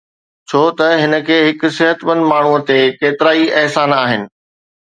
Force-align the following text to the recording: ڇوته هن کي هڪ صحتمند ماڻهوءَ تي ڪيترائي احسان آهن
ڇوته 0.49 0.87
هن 1.01 1.13
کي 1.27 1.37
هڪ 1.47 1.69
صحتمند 1.77 2.27
ماڻهوءَ 2.31 2.65
تي 2.71 2.79
ڪيترائي 3.03 3.45
احسان 3.63 3.99
آهن 4.03 4.21